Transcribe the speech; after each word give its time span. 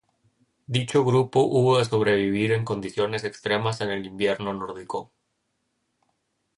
Dicho 0.65 1.03
grupo 1.05 1.41
hubo 1.43 1.77
de 1.77 1.85
sobrevivir 1.85 2.53
en 2.53 2.65
condiciones 2.65 3.23
extremas 3.23 3.81
el 3.81 4.03
invierno 4.03 4.51
nórdico. 4.51 5.11